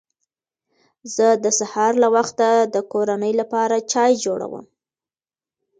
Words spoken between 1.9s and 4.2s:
له وخته د کورنۍ لپاره چای